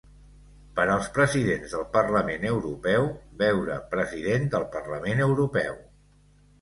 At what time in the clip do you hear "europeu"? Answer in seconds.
2.53-3.05, 5.27-5.77